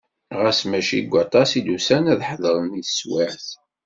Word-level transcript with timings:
Ɣas 0.39 0.59
mačči 0.69 0.99
deg 1.03 1.11
waṭas 1.13 1.49
i 1.59 1.61
d-usan 1.65 2.05
ad 2.13 2.21
ḥeḍren 2.29 2.77
i 2.79 2.81
teswiɛt. 2.87 3.47